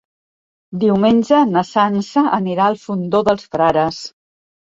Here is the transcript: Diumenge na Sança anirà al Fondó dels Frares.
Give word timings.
Diumenge 0.83 1.41
na 1.49 1.61
Sança 1.71 2.23
anirà 2.39 2.65
al 2.71 2.79
Fondó 2.87 3.21
dels 3.29 3.45
Frares. 3.53 4.01